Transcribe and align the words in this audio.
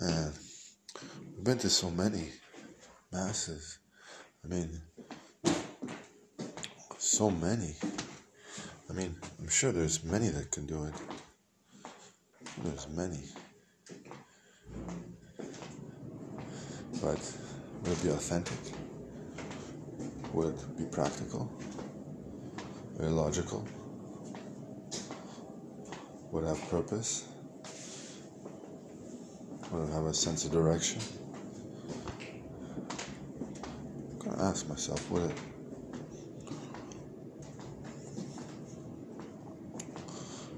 And 0.00 0.32
we've 1.36 1.44
been 1.44 1.58
to 1.58 1.68
so 1.68 1.90
many 1.90 2.28
masses. 3.12 3.78
I 4.42 4.48
mean, 4.48 4.80
so 6.96 7.30
many. 7.30 7.76
I 8.88 8.92
mean, 8.94 9.14
I'm 9.38 9.48
sure 9.48 9.72
there's 9.72 10.02
many 10.02 10.28
that 10.28 10.50
can 10.50 10.64
do 10.66 10.84
it. 10.84 10.94
There's 12.64 12.88
many. 12.88 13.24
But 17.02 17.20
will 17.82 17.92
it 17.92 18.02
be 18.02 18.08
authentic? 18.08 18.58
Will 20.32 20.48
it 20.48 20.76
be 20.78 20.84
practical? 20.84 21.52
Very 22.96 23.10
logical? 23.10 23.66
Would 26.32 26.44
have 26.44 26.60
purpose? 26.70 27.29
It 29.72 29.92
have 29.92 30.06
a 30.06 30.12
sense 30.12 30.44
of 30.44 30.50
direction? 30.50 31.00
I'm 34.12 34.18
gonna 34.18 34.42
ask 34.42 34.68
myself, 34.68 35.08
would 35.10 35.30
it? 35.30 35.36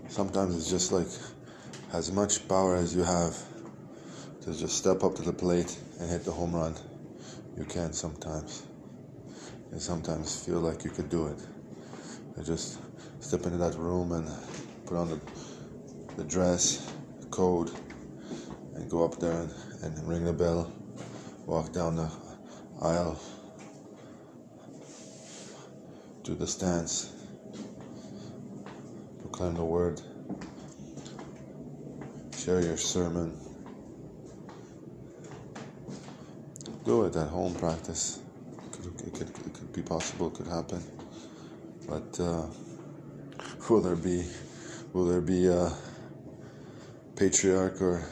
Sometimes 0.09 0.57
it's 0.57 0.71
just 0.71 0.93
like 0.93 1.07
as 1.93 2.11
much 2.11 2.49
power 2.49 2.77
as 2.77 2.97
you 2.97 3.03
have 3.03 3.37
to 4.43 4.59
just 4.59 4.79
step 4.79 5.05
up 5.05 5.15
to 5.17 5.23
the 5.23 5.33
plate 5.33 5.79
and 6.01 6.11
hit 6.11 6.25
the 6.25 6.33
home 6.33 6.55
run. 6.55 6.75
You 7.59 7.65
can 7.65 7.93
sometimes. 7.93 8.63
And 9.73 9.81
sometimes 9.81 10.43
feel 10.45 10.61
like 10.61 10.85
you 10.85 10.91
could 10.91 11.11
do 11.11 11.27
it. 11.27 11.39
And 12.37 12.47
just 12.47 12.79
step 13.21 13.45
into 13.45 13.59
that 13.59 13.75
room 13.75 14.13
and 14.13 14.27
put 14.87 14.97
on 14.97 15.11
the, 15.11 15.21
the 16.17 16.25
dress, 16.25 16.93
the 17.21 17.27
code, 17.27 17.71
and 18.75 18.89
go 18.91 19.05
up 19.05 19.19
there 19.19 19.49
and, 19.83 20.09
ring 20.09 20.25
the 20.25 20.33
bell, 20.33 20.73
walk 21.47 21.73
down 21.73 21.97
the 21.97 22.11
aisle, 22.81 23.21
do 26.23 26.35
the 26.35 26.47
stance, 26.47 27.13
proclaim 29.21 29.55
the 29.55 29.65
word, 29.65 30.01
share 32.37 32.61
your 32.61 32.77
sermon. 32.77 33.39
Do 36.85 37.05
it 37.05 37.15
at 37.15 37.29
home, 37.29 37.55
practice. 37.55 38.19
It 38.67 38.73
could, 38.73 39.01
it 39.07 39.15
could, 39.15 39.47
it 39.47 39.55
could 39.55 39.73
be 39.73 39.83
possible, 39.83 40.29
it 40.29 40.35
could 40.35 40.49
happen. 40.49 40.83
But 41.89 42.19
uh, 42.19 42.47
will 43.69 43.81
there 43.81 43.95
be, 43.95 44.25
will 44.93 45.05
there 45.05 45.21
be 45.21 45.47
a 45.47 45.73
patriarch 47.15 47.81
or 47.81 48.05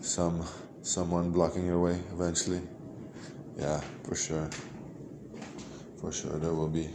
some 0.00 0.44
someone 0.82 1.30
blocking 1.30 1.66
your 1.66 1.80
way 1.80 2.00
eventually? 2.12 2.60
Yeah, 3.58 3.80
for 4.04 4.14
sure. 4.14 4.48
For 6.00 6.12
sure, 6.12 6.38
there 6.38 6.52
will 6.52 6.68
be. 6.68 6.88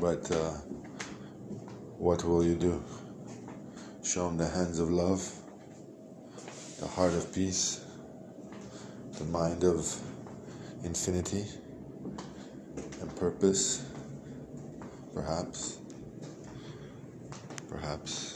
But 0.00 0.30
uh, 0.30 0.52
what 1.98 2.24
will 2.24 2.44
you 2.44 2.56
do? 2.56 2.82
Show 4.02 4.28
them 4.28 4.36
the 4.36 4.48
hands 4.48 4.78
of 4.78 4.90
love, 4.90 5.22
the 6.80 6.86
heart 6.86 7.12
of 7.14 7.32
peace, 7.32 7.84
the 9.18 9.24
mind 9.24 9.64
of 9.64 9.86
infinity 10.84 11.44
and 13.00 13.16
purpose, 13.16 13.84
perhaps, 15.14 15.78
perhaps, 17.68 18.35